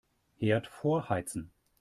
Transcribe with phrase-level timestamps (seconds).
[0.39, 1.51] Herd vorheizen.